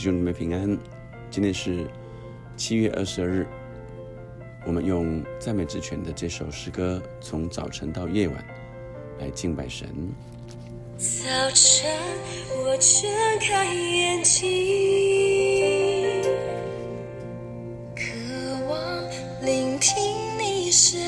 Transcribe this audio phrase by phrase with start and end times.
[0.00, 0.78] 弟兄姊妹平安，
[1.30, 1.86] 今天是
[2.56, 3.46] 七月二十二日，
[4.64, 8.42] 我们用赞美之泉的这首诗歌，从早晨到夜晚
[9.18, 9.86] 来敬拜神。
[10.96, 11.90] 早晨，
[12.64, 13.10] 我睁
[13.42, 14.40] 开眼睛，
[17.94, 18.02] 渴
[18.70, 19.04] 望
[19.42, 20.02] 聆听
[20.38, 20.98] 你声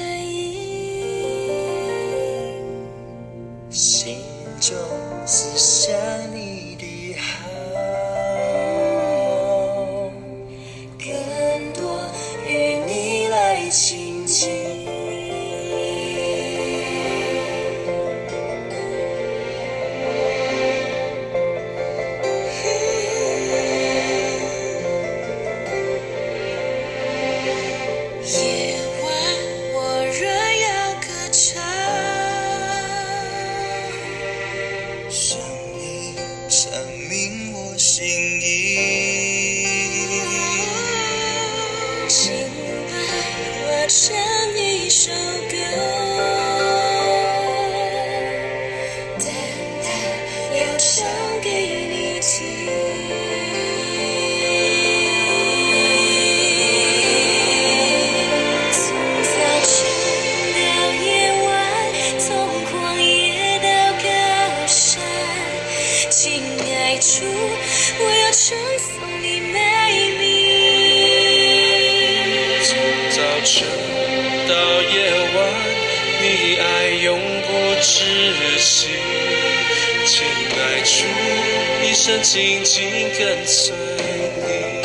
[82.05, 82.83] 生紧紧
[83.17, 84.83] 跟随你。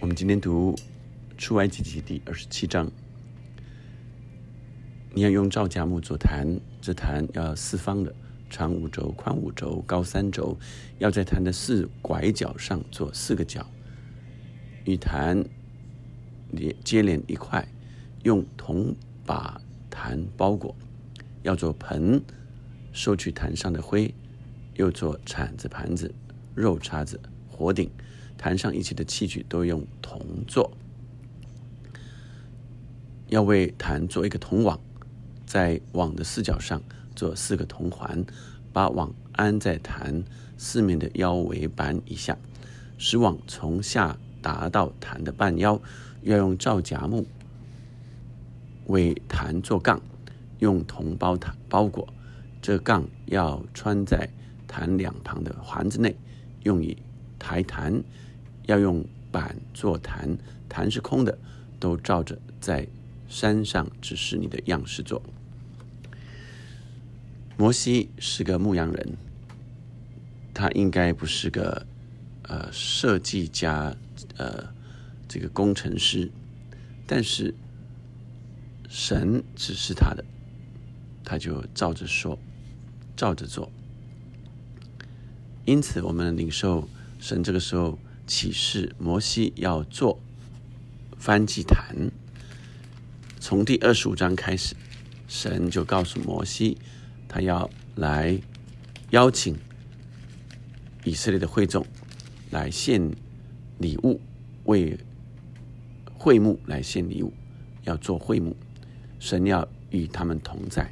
[0.00, 0.74] 我们今天读
[1.38, 2.90] 出埃及记第二十七章。
[5.14, 8.12] 你要用皂荚木做坛，这坛要四方的，
[8.48, 10.58] 长五轴，宽五轴，高三轴，
[10.98, 13.66] 要在坛的四拐角上做四个角，
[14.84, 15.44] 与坛
[16.50, 17.66] 连接连一块，
[18.22, 20.74] 用铜把坛包裹，
[21.42, 22.22] 要做盆，
[22.92, 24.14] 收取坛上的灰，
[24.74, 26.14] 又做铲子、盘子、
[26.54, 27.90] 肉叉子、火鼎。
[28.38, 30.70] 坛上一切的器具都用铜做，
[33.28, 34.78] 要为坛做一个铜网，
[35.46, 36.82] 在网的四角上
[37.16, 38.24] 做四个铜环，
[38.72, 40.22] 把网安在坛
[40.56, 42.38] 四面的腰围板以下，
[42.98, 45.80] 使网从下达到坛的半腰。
[46.22, 47.24] 要用皂荚木
[48.86, 50.00] 为坛做杠，
[50.58, 52.08] 用铜包坛包裹，
[52.60, 54.28] 这杠要穿在
[54.66, 56.16] 坛两旁的环子内，
[56.64, 56.96] 用以
[57.38, 58.02] 抬坛。
[58.66, 60.36] 要用板做坛，
[60.68, 61.38] 坛是空的，
[61.78, 62.84] 都照着在
[63.28, 65.22] 山上指示你的样式做。
[67.56, 69.16] 摩西是个牧羊人，
[70.52, 71.86] 他应该不是个
[72.42, 73.96] 呃设计家，
[74.36, 74.66] 呃
[75.28, 76.30] 这个工程师，
[77.06, 77.54] 但是
[78.88, 80.24] 神指示他的，
[81.24, 82.38] 他就照着说，
[83.16, 83.70] 照着做。
[85.64, 86.88] 因此，我们领受
[87.18, 87.98] 神这个时候。
[88.28, 90.18] 启示摩西要做
[91.16, 92.10] 翻祭坛，
[93.38, 94.74] 从第二十五章开始，
[95.28, 96.76] 神就告诉摩西，
[97.28, 98.38] 他要来
[99.10, 99.56] 邀请
[101.04, 101.86] 以色列的会众
[102.50, 103.00] 来献
[103.78, 104.20] 礼物，
[104.64, 104.98] 为
[106.14, 107.32] 会幕来献礼物，
[107.84, 108.56] 要做会幕，
[109.18, 110.90] 神要与他们同在，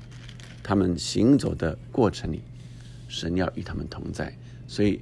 [0.63, 2.43] 他们行走的过程里，
[3.09, 5.01] 神要与他们同在，所以，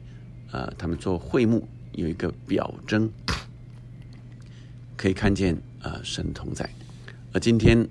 [0.50, 1.66] 呃，他们做会幕。
[1.94, 3.10] 有一个表征，
[4.96, 6.66] 可以看见呃神同在。
[7.34, 7.86] 而今天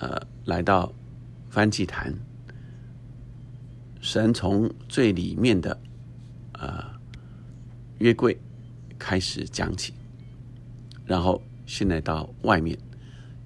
[0.00, 0.92] 呃来到
[1.48, 2.12] 翻祭坛，
[4.06, 5.76] 神从最里面的
[6.52, 6.92] 呃
[7.98, 8.38] 约柜
[8.96, 9.92] 开始讲起，
[11.04, 12.78] 然后现在到外面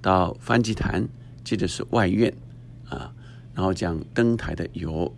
[0.02, 1.08] 到翻祭坛，
[1.42, 2.30] 接着是外院
[2.90, 3.10] 啊，
[3.54, 5.16] 然后讲灯台的油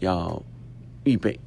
[0.00, 0.42] 要
[1.04, 1.38] 预备。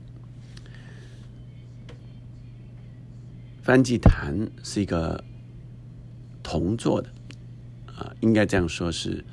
[3.63, 5.23] 翻祭坛是一个
[6.43, 7.09] 铜做的，
[7.87, 9.25] 啊，应该这样说是，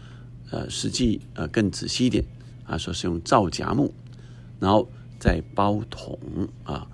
[0.50, 2.25] 呃，实际呃更仔细一点
[2.67, 3.93] 啊，说是用皂荚木，
[4.61, 4.88] 然后
[5.19, 6.19] 再包铜
[6.64, 6.87] 啊，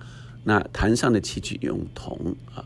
[0.43, 2.65] 那坛上的器具用铜啊，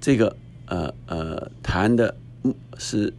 [0.00, 3.12] 这个呃呃坛的木是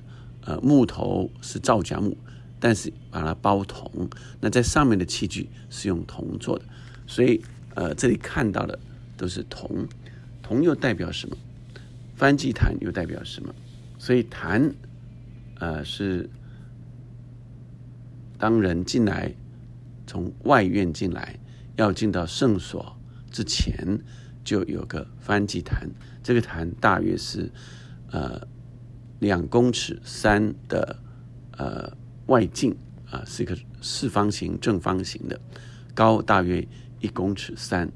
[0.46, 2.18] 呃木头是皂荚木，
[2.60, 4.10] 但是把它包铜，
[4.40, 6.66] 那在上面的器具是用铜做的，
[7.08, 7.42] 所以
[7.76, 8.78] 呃这里看到的
[9.18, 9.88] 都是铜。
[10.42, 11.38] 铜又代表什么？
[12.18, 13.56] 翻祭坛又代表什么？
[13.98, 14.74] 所以坛，
[15.60, 16.30] 呃，是
[18.42, 19.32] 当人进来，
[20.08, 21.40] 从外院进来，
[21.76, 22.98] 要进到圣所
[23.30, 24.00] 之前，
[24.44, 25.88] 就有个翻祭坛。
[26.24, 27.52] 这个坛大约是
[28.10, 28.42] 呃
[29.20, 30.98] 两公尺三的
[31.52, 31.96] 呃
[32.26, 32.76] 外径
[33.12, 35.40] 啊，是一个四方形正方形的，
[35.94, 36.68] 高大约
[37.00, 37.88] 一公尺三，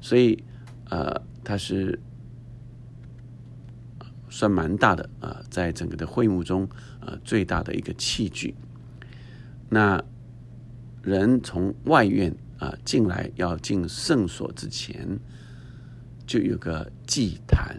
[0.00, 0.42] 所以
[0.90, 1.96] 呃它是
[4.28, 6.68] 算蛮大的啊，在整个的会幕中
[6.98, 8.52] 呃最大的一个器具。
[9.76, 10.02] 那
[11.02, 15.20] 人从外院啊进来要进圣所之前。
[16.26, 17.76] 就有个祭坛，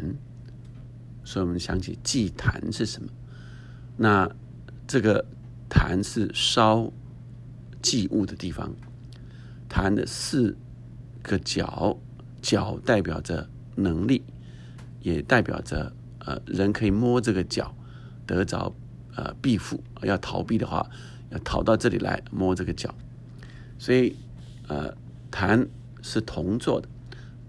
[1.26, 3.10] 所以我们想起祭坛是什么？
[3.98, 4.30] 那
[4.88, 5.26] 这个
[5.68, 6.90] 坛是烧
[7.82, 8.74] 祭物的地方。
[9.68, 10.56] 坛的四
[11.22, 12.00] 个角，
[12.42, 14.24] 角代表着能力，
[15.02, 17.76] 也代表着呃人可以摸这个角
[18.26, 18.74] 得着
[19.18, 19.84] 呃庇护。
[20.04, 20.90] 要逃避的话，
[21.30, 22.94] 要逃到这里来摸这个角。
[23.78, 24.16] 所以
[24.68, 24.96] 呃
[25.30, 25.68] 坛
[26.02, 26.88] 是铜做的，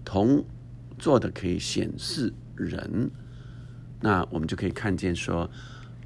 [0.03, 0.45] 铜。
[1.01, 3.09] 做的可以显示人，
[4.01, 5.49] 那我们就可以看见说，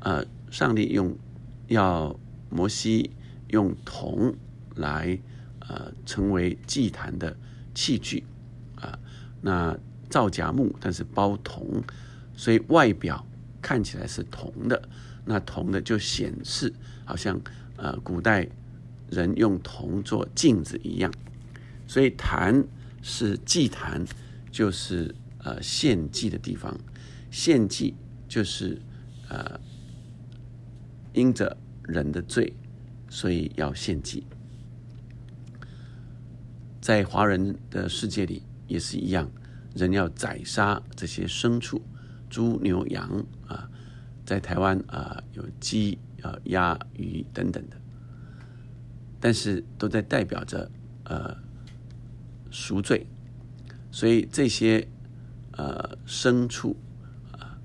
[0.01, 1.17] 呃，上帝用
[1.65, 2.15] 要
[2.51, 3.09] 摩西
[3.47, 4.35] 用铜
[4.75, 5.17] 来
[5.61, 7.35] 呃成为祭坛的
[7.73, 8.23] 器具
[8.75, 8.99] 啊，
[9.41, 9.75] 那
[10.11, 11.81] 造假木但是包铜，
[12.35, 13.25] 所以外表
[13.63, 14.79] 看起来是铜的，
[15.25, 16.71] 那铜的就显示
[17.03, 17.41] 好像
[17.77, 18.47] 呃古代
[19.09, 21.11] 人用铜做镜子一样，
[21.87, 22.63] 所以坛
[23.01, 24.05] 是祭坛。
[24.53, 26.79] 就是呃献祭的地方，
[27.31, 27.95] 献祭
[28.27, 28.79] 就是
[29.27, 29.59] 呃
[31.11, 32.53] 因着人的罪，
[33.09, 34.27] 所以要献祭。
[36.79, 39.27] 在华人的世界里也是一样，
[39.73, 41.81] 人要宰杀这些牲畜，
[42.33, 43.69] 猪牛羊啊，
[44.25, 47.77] 在台湾啊有鸡啊鸭鱼等等的，
[49.19, 50.71] 但是都在代表着
[51.03, 51.37] 呃
[52.49, 53.05] 赎罪。
[53.91, 54.87] 所以这些
[55.51, 56.75] 呃牲畜
[57.33, 57.55] 啊，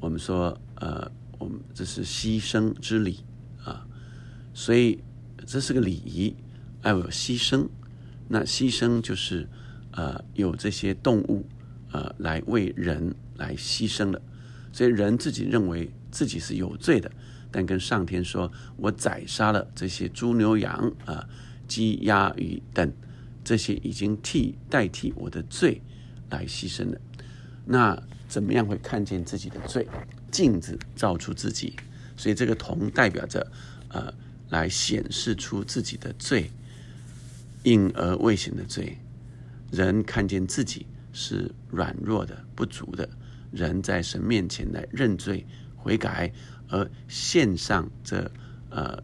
[0.00, 3.22] 我们说呃，我们这是牺牲之礼
[3.62, 3.86] 啊，
[4.54, 5.04] 所以
[5.44, 6.34] 这是个礼仪，
[6.82, 7.68] 要有牺牲。
[8.28, 9.46] 那牺牲就是
[9.90, 11.44] 呃有这些动物
[11.92, 14.20] 呃来为人来牺牲了，
[14.72, 17.10] 所以人自己认为自己是有罪的，
[17.50, 21.28] 但跟上天说，我宰杀了这些猪牛羊啊、
[21.66, 22.92] 鸡鸭鱼等。
[23.44, 25.80] 这些已经替代替我的罪
[26.30, 27.00] 来牺牲了，
[27.64, 29.86] 那怎么样会看见自己的罪？
[30.32, 31.76] 镜子照出自己，
[32.16, 33.46] 所以这个铜代表着，
[33.90, 34.12] 呃，
[34.48, 36.50] 来显示出自己的罪，
[37.62, 38.98] 隐而未显的罪。
[39.70, 43.08] 人看见自己是软弱的、不足的，
[43.50, 46.32] 人在神面前来认罪悔改，
[46.68, 48.30] 而献上这
[48.70, 49.02] 呃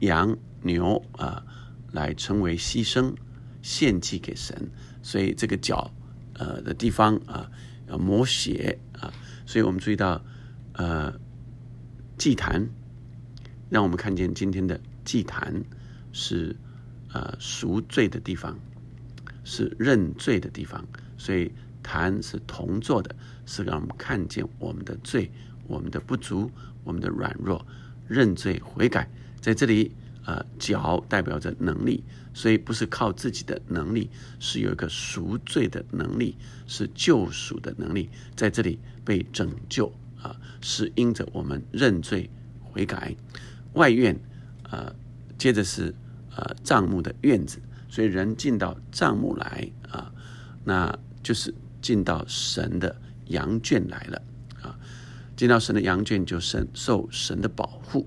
[0.00, 1.44] 羊牛啊，
[1.92, 3.14] 来成为牺牲。
[3.60, 4.56] 献祭给神，
[5.02, 5.92] 所以这个脚，
[6.34, 7.50] 呃的地方啊，
[7.88, 9.12] 要抹血啊，
[9.44, 10.24] 所以我们注意到，
[10.74, 11.12] 呃，
[12.16, 12.66] 祭坛，
[13.68, 15.52] 让我们看见今天的祭坛
[16.12, 16.54] 是
[17.12, 18.56] 呃赎罪的地方，
[19.42, 20.86] 是认罪的地方，
[21.18, 23.14] 所以坛是同坐的，
[23.46, 25.30] 是让我们看见我们的罪、
[25.66, 26.50] 我们的不足、
[26.84, 27.64] 我们的软弱，
[28.06, 29.08] 认罪悔改，
[29.40, 29.92] 在这里。
[30.26, 32.04] 呃，脚代表着能力，
[32.34, 42.28] 所以不是靠自己的能力，是有一个赎罪的能力，是救赎的能力，在这里被拯救啊，是因着我们认罪
[42.60, 43.16] 悔改。
[43.72, 44.20] 外院，
[44.64, 44.94] 呃，
[45.38, 45.94] 接着是
[46.36, 47.58] 呃帐幕的院子，
[47.88, 50.12] 所以人进到帐幕来啊，
[50.62, 54.22] 那就是进到神的羊圈来了
[54.62, 54.78] 啊，
[55.36, 58.06] 进到神的羊圈就神受神的保护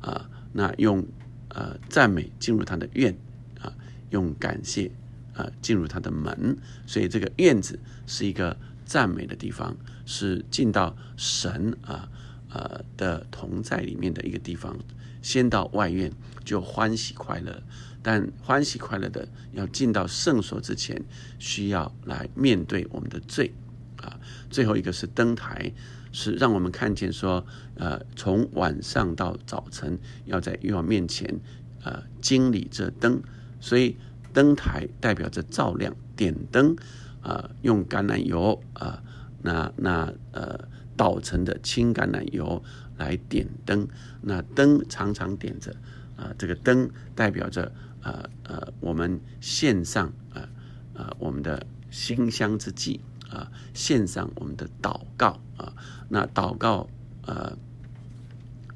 [0.00, 1.06] 啊，那用。
[1.54, 3.14] 呃，赞美进入他的院，
[3.60, 3.70] 啊，
[4.08, 4.90] 用感谢
[5.34, 9.76] 啊进入他的门，所以这个院子是一个赞美的地方，
[10.06, 12.08] 是进到神啊
[12.48, 14.74] 呃的同在里面的一个地方。
[15.22, 16.12] 先到外院
[16.44, 17.62] 就欢喜快乐，
[18.02, 21.02] 但欢喜快乐的要进到圣所之前，
[21.38, 23.54] 需要来面对我们的罪
[23.96, 24.20] 啊。
[24.50, 25.72] 最后一个是灯台。
[26.14, 27.42] 是让我们看见说，
[27.74, 31.40] 呃，从晚上到早晨，要在月王面前，
[31.82, 33.22] 呃，经理这灯，
[33.60, 33.96] 所以
[34.30, 36.76] 灯台代表着照亮、点灯，
[37.22, 39.02] 啊，用橄榄油啊，
[39.40, 42.62] 那那呃，捣成的青橄榄油
[43.02, 43.88] 来点灯，
[44.20, 45.74] 那灯常常点着，
[46.16, 50.48] 啊，这个灯代表着，呃呃，我们献上，呃
[50.94, 55.40] 呃，我们的馨香之祭，啊，献上我们的祷告。
[55.56, 55.74] 啊。
[56.08, 56.88] 那祷告
[57.26, 57.56] 呃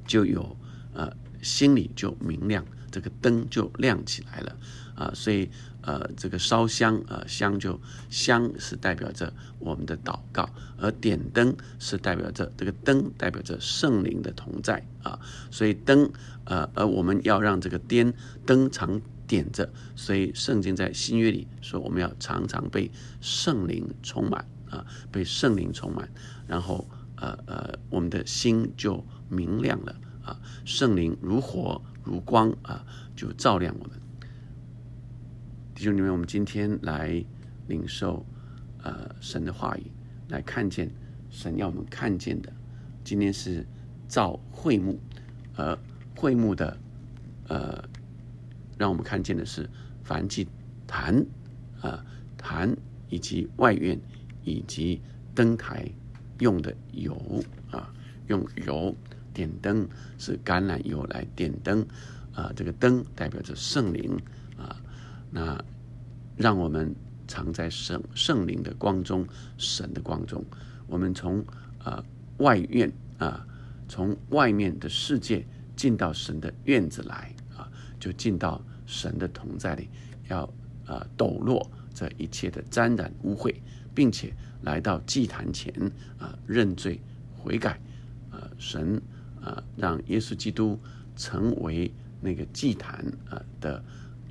[0.07, 0.57] 就有
[0.95, 4.57] 呃心里就明亮，这个灯就亮起来了
[4.97, 5.13] 啊。
[5.15, 5.49] 所以
[5.87, 15.19] 呃这个烧香呃香就香是代表着我们的祷告，而点灯是代表着这个灯代表着圣灵的同在啊。
[15.51, 16.11] 所以灯
[16.45, 18.13] 呃而我们要让这个颠
[18.45, 22.91] 灯常点着，所以圣经在新约里说我们要常常被
[23.21, 26.09] 圣灵充满啊，被圣灵充满，
[26.47, 34.06] 然后呃呃我们的心就明亮了啊，圣灵如火如光啊，就照亮我们。
[35.77, 37.23] 弟兄姊妹，我们今天来
[37.69, 38.25] 领受
[38.83, 39.83] 呃神的话语，
[40.29, 40.91] 来看见
[41.29, 42.51] 神要我们看见的。
[43.05, 43.63] 今天是
[44.09, 44.99] 造会幕，
[45.55, 45.79] 而
[46.17, 46.79] 会幕的
[47.49, 47.85] 呃。
[48.79, 49.69] 让我们看见的是
[50.03, 50.49] 梵祭
[50.87, 51.25] 坛
[51.83, 52.05] 啊，
[52.39, 52.75] 坛
[53.11, 53.99] 以及外院
[54.45, 55.03] 以及
[55.35, 55.87] 灯台
[56.39, 57.15] 用的油
[57.71, 57.93] 啊，
[58.29, 58.95] 用油
[59.35, 61.87] 点灯是橄榄油来点灯
[62.35, 64.19] 啊，这个灯代表着圣灵，
[65.31, 65.63] 那
[66.37, 66.95] 让我们
[67.27, 69.27] 藏在圣圣灵的光中，
[69.59, 70.45] 神的光中。
[70.87, 71.45] 我们从
[71.79, 72.05] 啊
[72.39, 73.47] 外院啊，
[73.89, 77.71] 从外面的世界进到神的院子来啊。
[77.99, 79.89] 就进到神的同在里，
[80.29, 80.45] 要
[80.85, 83.53] 啊抖落这一切的沾染污秽，
[83.95, 85.73] 并且来到祭坛前
[86.19, 87.01] 啊认罪
[87.37, 87.81] 悔改，
[88.31, 89.01] 啊神
[89.41, 90.79] 啊让耶稣基督
[91.17, 91.91] 成为
[92.21, 93.83] 那个祭坛啊的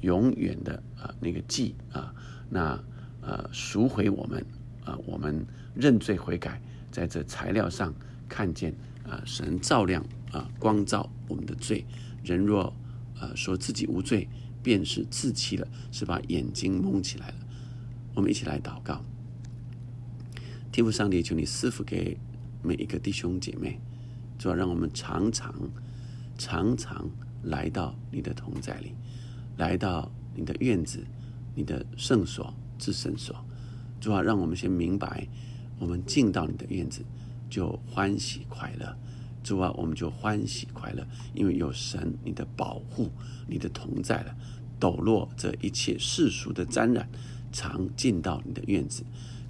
[0.06, 2.14] 永远的啊那个祭啊，
[2.50, 2.82] 那
[3.22, 4.46] 呃赎回我们
[4.86, 7.94] 啊我们认罪悔改，在这材料上
[8.30, 11.86] 看见啊神照亮啊光照我们的罪，
[12.24, 12.74] 人若。
[13.18, 14.28] 呃，说自己无罪，
[14.62, 17.36] 便是自欺了，是把眼睛蒙起来了。
[18.14, 19.06] 我们一起来祷告，
[20.70, 22.20] 天父上帝，求你赐福给
[22.62, 23.80] 每一个弟兄姐妹，
[24.38, 25.56] 主要让我们常常、
[26.38, 27.10] 常常
[27.44, 28.94] 来到你的同在里，
[29.58, 31.06] 来到你的院子、
[31.54, 33.36] 你的圣所、至圣所。
[34.00, 35.28] 主要让我们先明白，
[35.80, 37.04] 我们进到你的院子
[37.50, 38.96] 就欢喜快乐。
[39.44, 43.12] 主啊，我们就欢喜快乐，因为有神你的保护、
[43.48, 44.36] 你的同在了，
[44.80, 47.08] 抖落这一切世俗的沾染，
[47.52, 49.04] 常进到你的院子，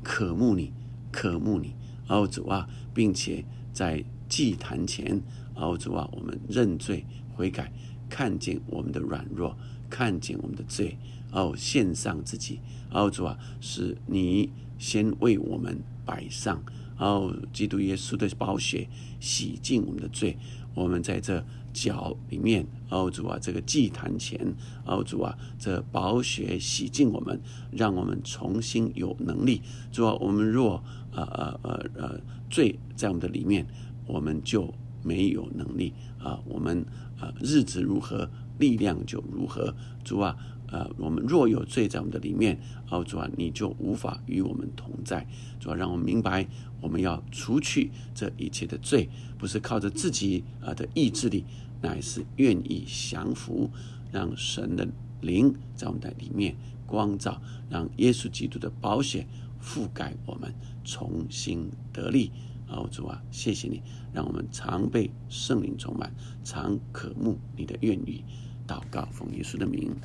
[0.03, 0.73] 渴慕你，
[1.13, 1.73] 渴慕你，
[2.09, 5.21] 哦主啊，并且在祭坛前，
[5.55, 7.71] 哦主啊，我们认罪悔改，
[8.09, 9.57] 看见我们的软弱，
[9.95, 10.97] 看见我们的罪，
[11.31, 12.59] 哦献上自己，
[12.91, 16.61] 哦主啊，是你先为我们摆上。
[16.97, 18.89] 哦，基督耶稣的宝血
[19.21, 20.37] 洗净我们的罪，
[20.73, 24.53] 我们在这脚里面，哦主啊，这个祭坛前，
[24.85, 27.39] 哦主啊，这宝血洗净我们，
[27.71, 29.61] 让我们重新有能力。
[29.93, 30.83] 主啊，我们若
[31.13, 33.65] 呃呃呃呃罪在我们的里面，
[34.05, 34.73] 我们就
[35.03, 36.39] 没有能力啊。
[36.45, 36.85] 我们
[37.19, 39.75] 呃日子如何，力量就如何。
[40.03, 40.35] 主啊。
[40.67, 42.59] 呃，我们若有罪在我们的里面，
[42.89, 45.25] 哦主啊，你就无法与我们同在。
[45.59, 46.45] 主啊，让我们明白，
[46.81, 49.07] 我们要除去这一切的罪，
[49.37, 51.45] 不是靠着自己啊的意志力，
[51.83, 53.69] 乃是愿意降服，
[54.11, 54.87] 让神的
[55.21, 56.55] 灵在我们的里面
[56.87, 59.27] 光照，让耶稣基督的保险
[59.61, 60.51] 覆盖我们，
[60.83, 62.31] 重新得力。
[62.67, 66.11] 哦主啊，谢谢你，让我们常被圣灵充满，
[66.43, 68.23] 常渴慕你的愿意。
[68.67, 69.95] 祷告，奉耶稣的名。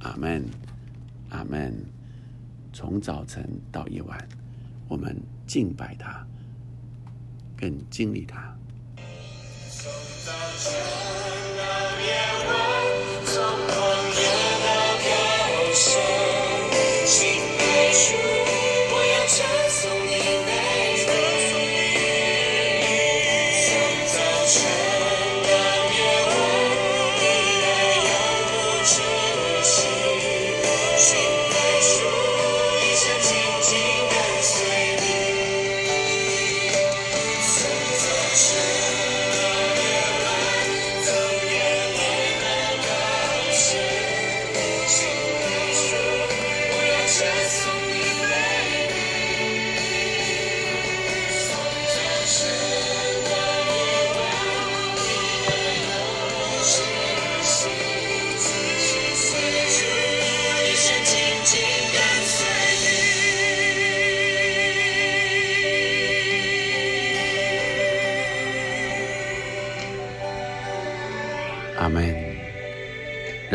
[0.00, 0.44] 阿门，
[1.30, 1.84] 阿门。
[2.72, 4.28] 从早晨到夜晚，
[4.86, 6.24] 我们敬拜他，
[7.56, 8.54] 更经历他。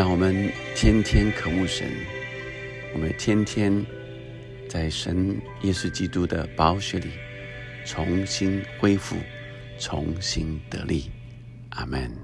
[0.03, 1.89] 让我们天天渴慕神，
[2.93, 3.85] 我们天天
[4.67, 7.11] 在神耶稣基督的宝血里
[7.85, 9.15] 重新恢复，
[9.79, 11.09] 重新得力。
[11.69, 12.22] 阿门。